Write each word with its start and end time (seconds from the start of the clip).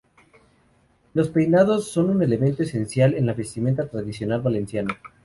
Los 1.13 1.29
peinados 1.29 1.91
son 1.91 2.09
un 2.09 2.23
elemento 2.23 2.63
esencial 2.63 3.13
en 3.13 3.27
la 3.27 3.35
vestimenta 3.35 3.87
tradicional 3.87 4.41
valenciana. 4.41 4.97